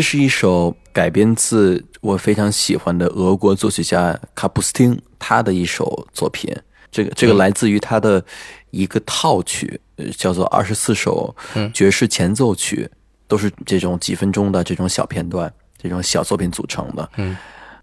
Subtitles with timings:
[0.00, 6.56] 这是一首改编自我非常喜欢的俄国作曲家卡普斯汀他的一首作品。
[6.90, 8.24] 这个这个来自于他的
[8.70, 11.36] 一个套曲，呃叫做二十四首
[11.74, 12.88] 爵士前奏曲，
[13.28, 17.06] 都是这种几分钟的这种小片段、这种小作品组成的。
[17.18, 17.36] 嗯，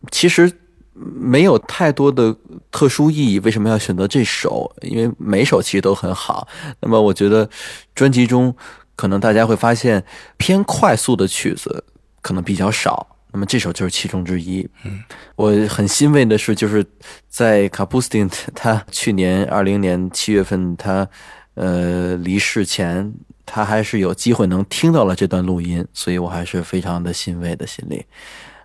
[0.09, 0.51] 其实
[0.95, 2.35] 没有太多的
[2.71, 3.37] 特殊意义。
[3.41, 4.75] 为什么要选择这首？
[4.81, 6.47] 因为每首其实都很好。
[6.79, 7.47] 那么我觉得
[7.93, 8.55] 专辑中
[8.95, 10.03] 可能大家会发现
[10.37, 11.83] 偏快速的曲子
[12.21, 13.15] 可能比较少。
[13.31, 14.67] 那么这首就是其中之一。
[14.83, 15.03] 嗯，
[15.35, 16.83] 我很欣慰的是，就是
[17.27, 21.07] 在卡普斯汀他去年二零年七月份他
[21.55, 23.13] 呃离世前，
[23.45, 28.05] 他还是有机会能听到了这段录音，所以我还是非常的欣慰的心里。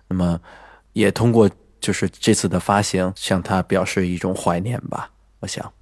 [0.07, 0.39] 那么
[0.93, 1.49] 也通过
[1.79, 5.11] 就是这次的发行，向他表示一种怀念吧。
[5.41, 5.73] 我想，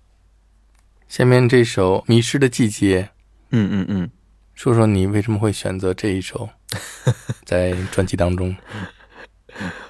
[1.07, 3.03] 下面这首《迷失的季节》，
[3.51, 4.09] 嗯嗯嗯。
[4.61, 6.47] 说说你为什么会选择这一首，
[7.45, 8.55] 在专辑当中？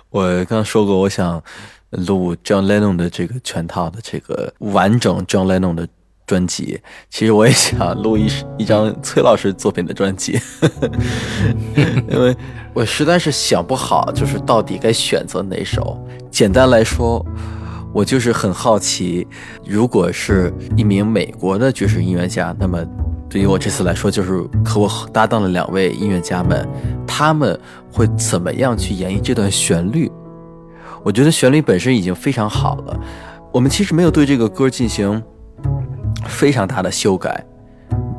[0.09, 1.43] 我刚刚说过，我想
[1.89, 5.85] 录 John Lennon 的这个全套的这个完整 John Lennon 的
[6.25, 6.79] 专辑。
[7.09, 10.39] 其实我也想录一一张崔老师作品的专辑，
[12.09, 12.33] 因为
[12.73, 16.01] 我实在是想不好，就是到底该选择哪首。
[16.31, 17.25] 简单来说，
[17.93, 19.27] 我就是很好奇，
[19.65, 22.83] 如果是一名美国的爵士音乐家，那么。
[23.29, 26.67] 对于我这次来说，就是和我搭档的两位音乐家们，
[27.07, 27.57] 他们
[27.89, 30.11] 会怎么样去演绎这段旋律？
[31.01, 32.99] 我觉得旋律本身已经非常好了。
[33.53, 35.23] 我们其实没有对这个歌进行
[36.25, 37.41] 非常大的修改，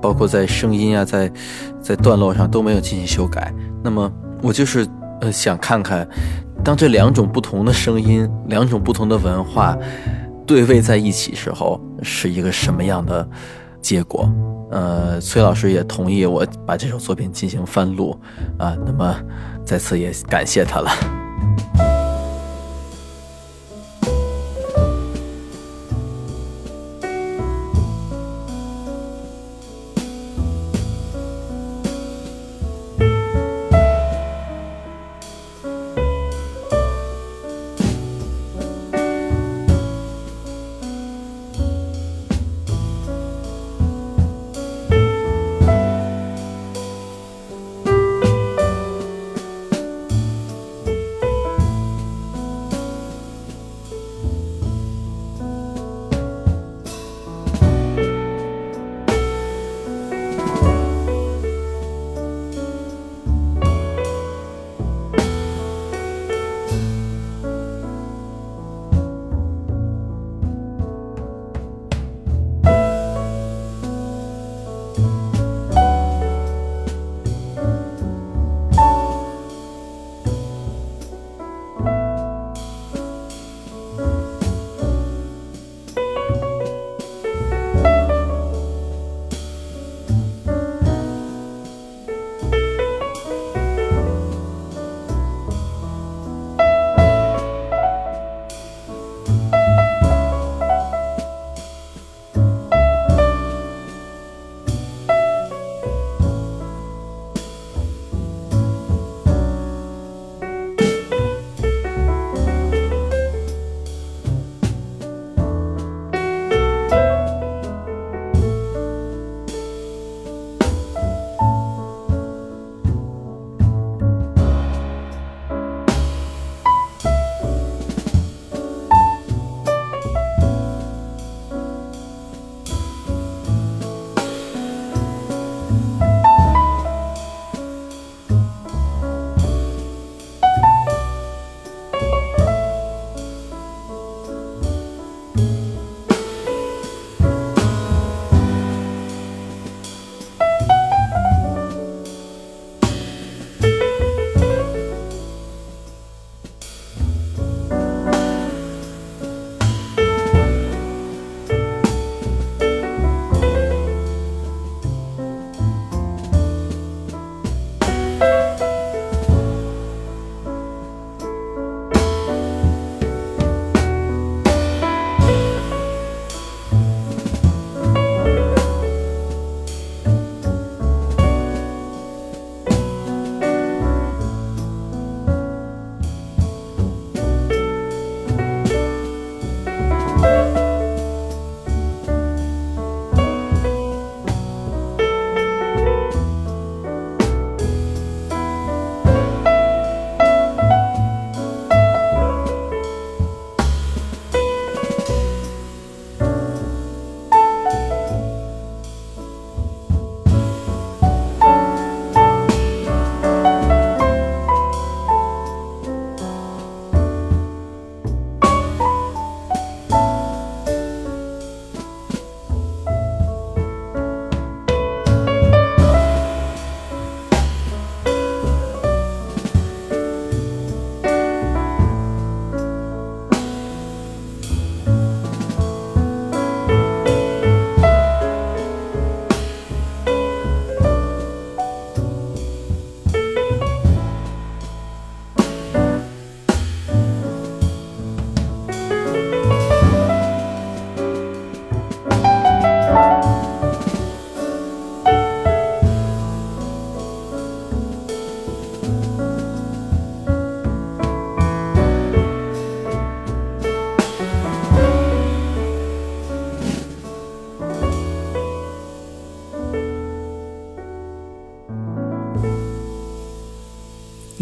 [0.01, 1.31] 包括在声音啊，在
[1.83, 3.53] 在段落上都没有进行修改。
[3.85, 4.11] 那么
[4.41, 4.87] 我就是
[5.21, 6.09] 呃想看看，
[6.65, 9.77] 当这两种不同的声音、两种不同的文化
[10.47, 13.29] 对位在一起时候，是一个什么样的
[13.81, 14.31] 结果？
[14.71, 18.19] 呃，崔老师也同意我把这首作品进行翻录
[18.59, 19.15] 啊，那么
[19.65, 20.91] 在此也感谢他了。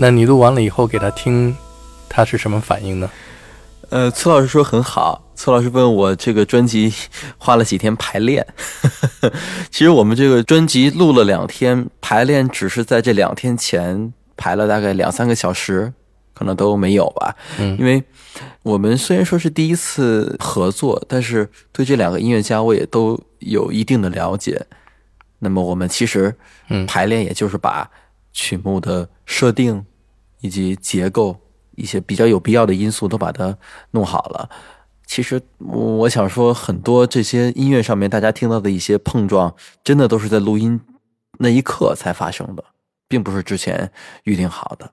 [0.03, 1.55] 那你录完了以后给他听，
[2.09, 3.11] 他是什么反应呢？
[3.91, 5.23] 呃，崔老师说很好。
[5.35, 6.91] 崔老师问我这个专辑
[7.37, 8.47] 花了几天排练，
[9.71, 15.93] 其实我们这个专辑录了两天，排练只是在这两天前排了大概两三个小时，
[16.33, 17.37] 可能都没有吧。
[17.59, 18.03] 嗯因为
[18.63, 24.65] 我们虽然说是第一次合作，但是对这两个音乐家我也都有一定的了解。
[25.41, 26.35] 那么我们其实
[26.71, 27.91] 嗯排练也就是把
[28.33, 29.85] 曲目的设定
[30.41, 31.37] 以及结构
[31.77, 33.57] 一些比较有必要的因素都把它
[33.93, 34.49] 弄好了。
[35.07, 40.81] 其实我想说，很多这些音乐上面大家听到的一些碰撞，真的都是在录音
[41.39, 42.65] 那一刻才发生的，
[43.09, 43.91] 并不是之前
[44.23, 44.93] 预定好的。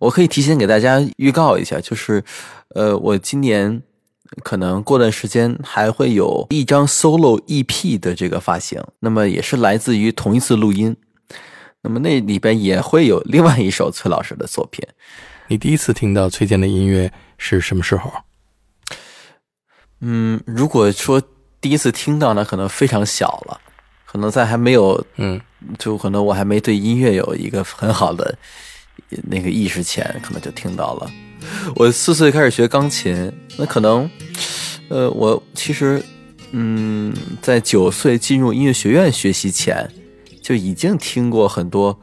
[0.00, 2.24] 我可以提前给大家预告一下，就是，
[2.74, 3.80] 呃，我今年
[4.42, 10.96] 可能过段时间还会有一张 solo EP 的这个发行，那么也是来自于同一次录音，
[11.84, 14.82] 那么那里边也会有另外一首崔老师的作品。
[15.48, 18.10] 你第一次听到崔健的音乐是什么时候？
[20.00, 21.22] 嗯，如果说
[21.60, 23.60] 第一次听到呢，可能非常小了，
[24.06, 25.38] 可能在还没有嗯
[25.78, 28.34] 就可能我还没对音乐有一个很好的
[29.24, 31.10] 那个意识前，可能就听到了。
[31.76, 34.10] 我四岁开始学钢琴，那可能，
[34.88, 36.02] 呃，我其实，
[36.52, 39.86] 嗯，在九岁进入音乐学院学习前，
[40.44, 41.98] 就已经听过很多，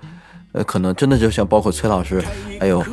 [0.53, 2.19] 呃，可能真的就像包括崔老师，
[2.59, 2.83] 还有，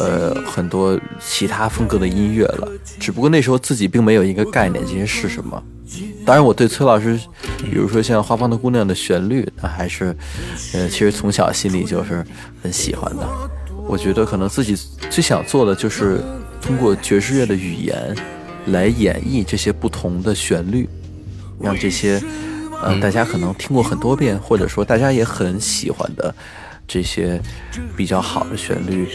[0.00, 2.68] 呃，很多其他风格的音乐了。
[2.98, 5.62] 只不过那时候自己并没有一个概念，这些是什么。
[6.24, 7.16] 当然，我对崔老师，
[7.58, 10.06] 比如说像《花房的姑娘》的旋律，那还是，
[10.74, 12.26] 呃，其实从小心里就是
[12.60, 13.24] 很喜欢的。
[13.86, 14.76] 我觉得可能自己
[15.08, 16.20] 最想做的就是
[16.60, 18.12] 通过爵士乐的语言
[18.66, 20.88] 来演绎这些不同的旋律，
[21.60, 22.20] 让这些，
[22.82, 26.34] 呃，大家可能听过很多遍，或者说大家也很喜欢的
[26.86, 27.40] 这些
[27.96, 29.08] 比较好的旋律，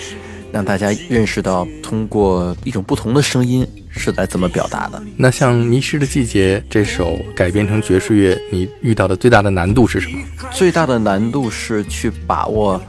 [0.52, 5.02] 让大家认识到通过一种不同的声音是来怎么表达的。
[5.16, 10.20] 那像《迷失的季节》这首改编成爵士乐，你遇到的最大的难度是什么？
[10.52, 12.82] 最大的难度是去把握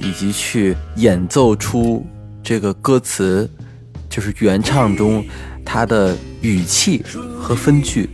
[0.00, 2.06] 以及去演奏出
[2.42, 3.50] 这个歌词，
[4.08, 5.22] 就是原唱中
[5.64, 7.04] 它的语气
[7.38, 8.08] 和分句。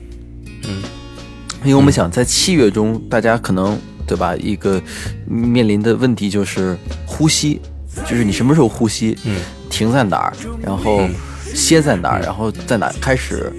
[1.64, 4.37] 嗯，因为我们想在器乐中，大家可能对吧？
[4.37, 4.80] 一个
[5.26, 7.61] 面临的问题就是呼吸，
[8.09, 9.40] 就是你什么时候呼吸，嗯，
[9.71, 11.11] 停在哪儿，然后嗯
[11.54, 13.52] 歇在哪儿，然后在哪儿开始。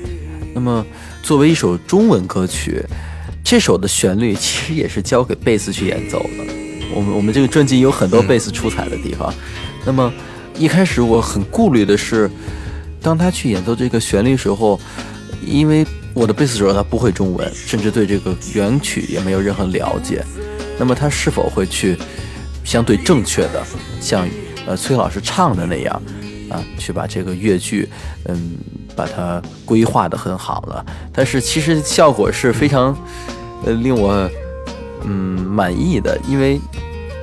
[0.53, 0.85] 那么
[1.21, 2.81] 作为一首中文歌曲，
[3.43, 6.53] 这首的旋律其实也是交给贝斯去演奏的。
[6.93, 9.33] 我们我们这个专辑有很多贝斯出彩的地方。
[9.85, 10.11] 那么
[10.57, 12.29] 一开始我很顾虑的是，
[13.01, 14.79] 当他去演奏这个旋律时候，
[15.45, 15.85] 因为
[16.15, 20.23] 我的贝斯手他不会中文，甚至对这个原曲也没有任何了解，
[20.79, 21.97] 那么他是否会去
[22.63, 23.61] 相对正确的
[23.99, 24.25] 像
[24.65, 26.01] 呃崔老师唱的那样
[26.49, 27.87] 啊，去把这个乐句
[28.29, 28.55] 嗯
[28.95, 30.85] 把它规划的很好了？
[31.11, 32.97] 但是其实效果是非常
[33.65, 34.29] 呃令我
[35.03, 36.57] 嗯满意的，因为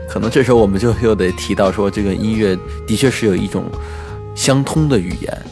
[0.06, 2.54] 可能这时候我们就又得提到说，这个音乐
[2.86, 3.64] 的确是有一种
[4.34, 5.42] 相通的语言。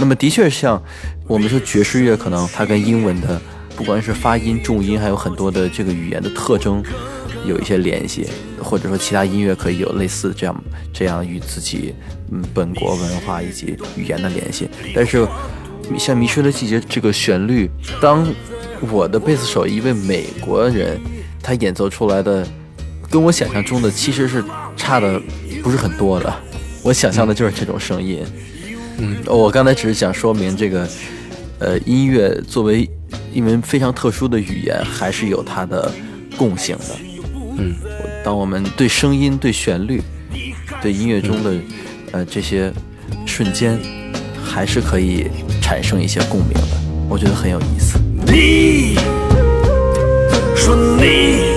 [0.00, 0.82] 那么的确像
[1.26, 3.40] 我们说爵士乐，可能它跟英文的
[3.76, 6.82] 不管是发音、重音，还有很多的这个语言的特征
[7.46, 8.26] 有一些联系，
[8.58, 11.94] 或者说其他音乐可以有类似这样这样与自己
[12.32, 14.70] 嗯本国文化以及语言的联系。
[14.94, 15.28] 但是
[15.98, 18.26] 像《迷失的季节》这个旋律，当
[18.90, 20.98] 我的贝斯手一位美国人
[21.42, 22.46] 他演奏出来的，
[23.10, 24.42] 跟我想象中的其实是
[24.76, 25.20] 差的
[25.62, 26.34] 不是很多的。
[26.82, 28.24] 我想象的就是这种声音。
[29.26, 30.88] 我刚才只是想说明这个，
[31.58, 32.88] 呃，音乐作为
[33.32, 35.90] 一门非常特殊的语言，还是有它的
[36.36, 36.96] 共性的。
[37.58, 37.74] 嗯，
[38.24, 40.00] 当我们对声音、对旋律、
[40.80, 41.54] 对音乐中的
[42.12, 42.72] 呃这些
[43.26, 43.78] 瞬间，
[44.42, 45.26] 还是可以
[45.60, 46.80] 产生一些共鸣的。
[47.08, 47.98] 我觉得很有意思。
[48.26, 48.96] 你
[50.56, 51.49] 说你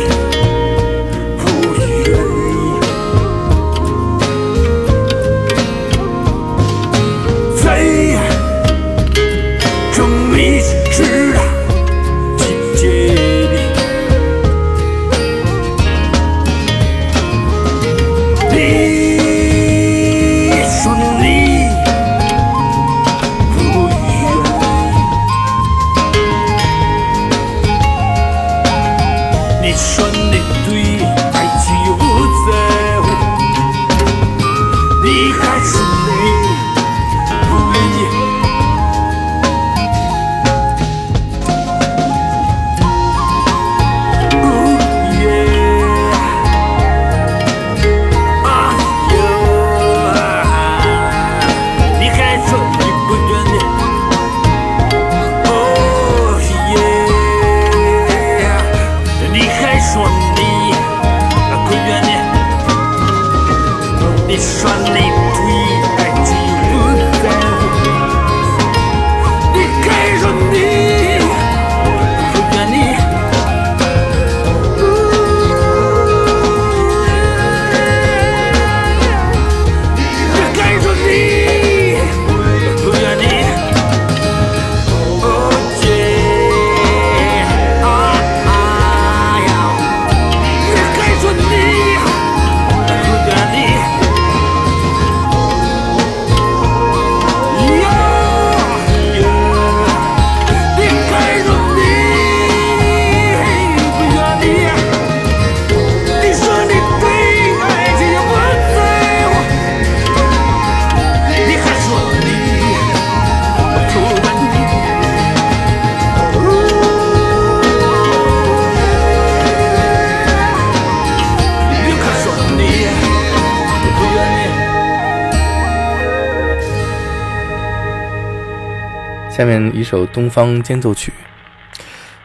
[129.43, 131.11] 下面一首《东方间奏曲》。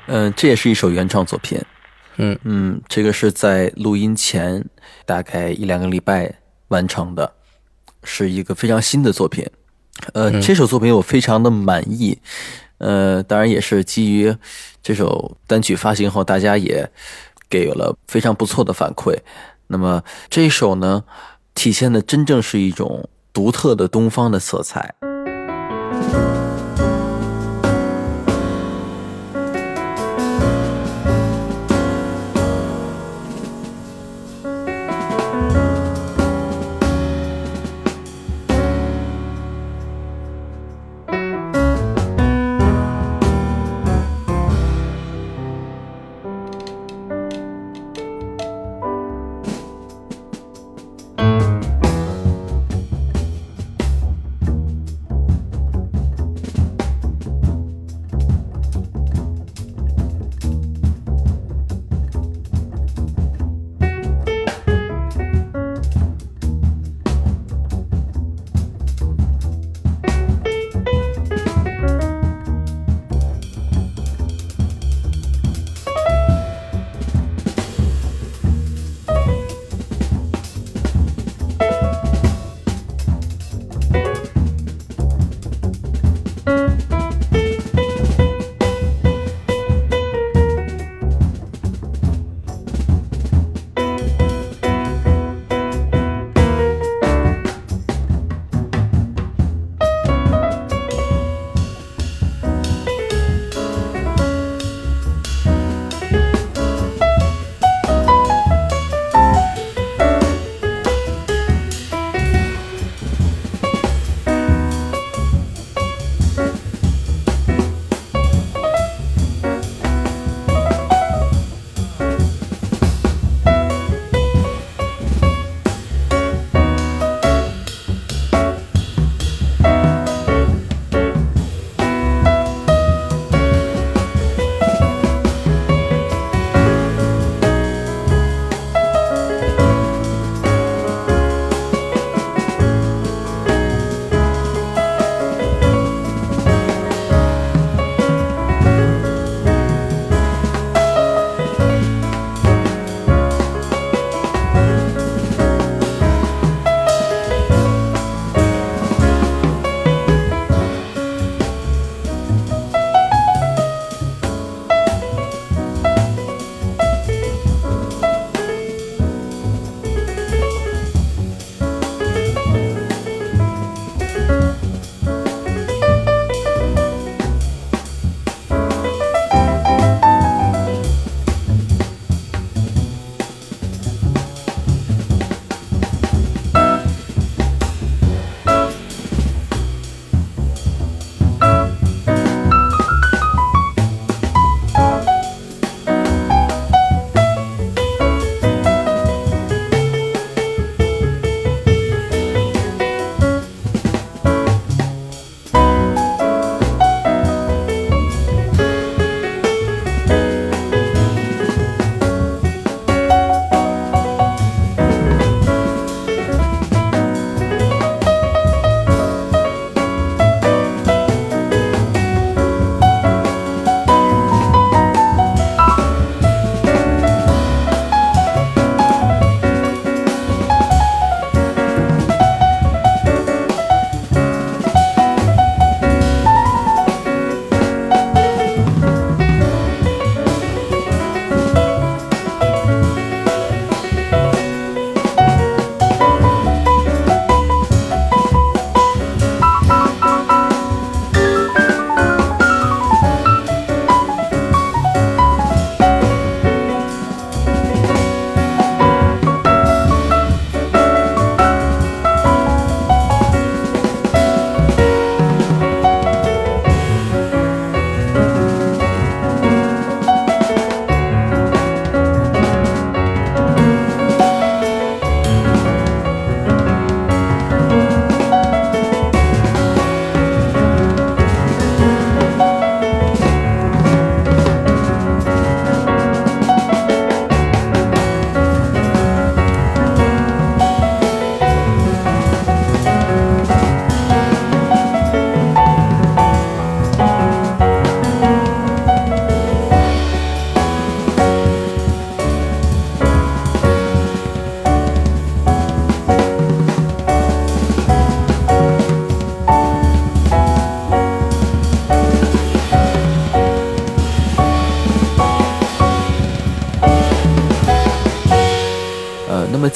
[0.06, 1.60] 嗯，这也是一首原创作品。
[2.14, 4.64] 嗯嗯，这个是在录音前
[5.04, 6.32] 大概一两个礼拜
[6.68, 7.32] 完成的，
[8.04, 9.44] 是一个非常新的作品。
[10.14, 12.16] 呃，这首作品我非常的满意。
[12.78, 14.32] 呃，当然也是基于
[14.80, 16.88] 这首单曲发行后，大家也
[17.50, 19.18] 给了非常不错的反馈。
[19.66, 21.02] 那么这一首呢，
[21.52, 24.94] 体现的真正是一种独特的东方的色彩。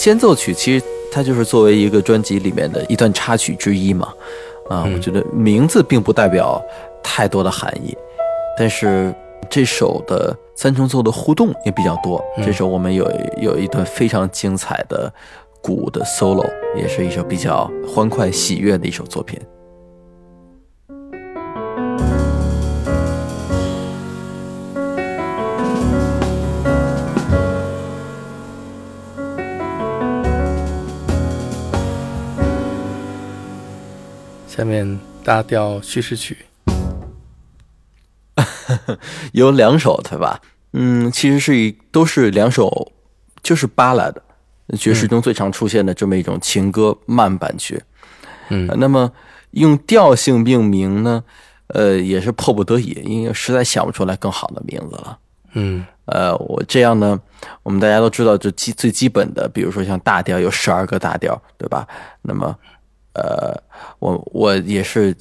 [0.03, 4.12] 么间奏曲其实它就是作为一个专辑里面的一段插曲之一嘛，
[4.69, 6.61] 啊，我觉得名字并不代表
[7.05, 7.97] 太多的含义，
[8.59, 9.15] 但是
[9.49, 12.21] 这首的三重奏的互动也比较多。
[12.45, 13.09] 这首我们有
[13.41, 15.12] 有一段非常精彩的
[15.61, 19.41] 鼓的 solo，也是一首比较欢快喜悦的一首作品。
[34.55, 36.37] 下面大调叙事曲，
[39.33, 40.43] 有两首对吧？
[40.75, 42.93] 嗯，其实是一都是两首，
[43.43, 44.23] 就是巴拉的
[44.77, 47.83] 爵士中最常出现的这么一种情歌慢板曲。
[48.51, 49.11] 嗯呃那么
[49.53, 51.25] 用调性命名呢，
[51.69, 55.19] 呃，也是迫不得已，因为实在想不出来更好的名字了。
[55.55, 57.19] 嗯呃，我这样呢，
[57.62, 61.88] 我们大家都知道，就基最基本的，比如说像大调有十二个大调，对吧？
[62.21, 62.55] 那么，
[63.14, 63.55] 呃，
[63.98, 65.14] 我我也是，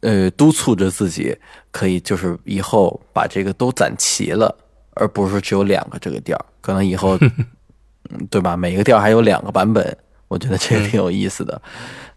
[0.00, 1.36] 呃，督促着自己，
[1.70, 4.54] 可以就是以后把这个都攒齐了，
[4.94, 7.16] 而不是说只有两个这个调，可能以后，
[8.10, 8.56] 嗯对吧？
[8.56, 9.96] 每个调还有两个版本，
[10.28, 11.60] 我觉得这个挺有意思的。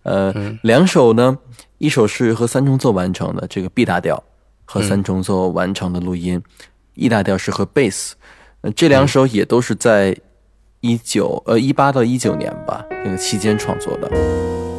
[0.04, 1.38] 呃，两首呢，
[1.78, 4.22] 一首是和三重奏完成的这个 B 大调
[4.66, 6.42] 和三重奏完成的录音
[6.96, 8.16] ，E 大调是和贝斯，
[8.62, 10.16] 呃，这两首也都是在
[10.82, 14.75] 一九呃一八到一九年吧这个期间创作的。